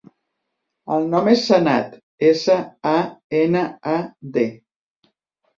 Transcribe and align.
El 0.95 1.03
nom 1.11 1.27
és 1.33 1.43
Sanad: 1.49 1.93
essa, 2.29 2.55
a, 2.93 2.97
ena, 3.43 3.63
a, 3.93 3.97
de. 4.39 4.49